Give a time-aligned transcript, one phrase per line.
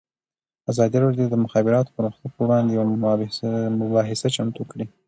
[0.71, 2.85] ازادي راډیو د د مخابراتو پرمختګ پر وړاندې یوه
[3.83, 4.85] مباحثه چمتو کړې.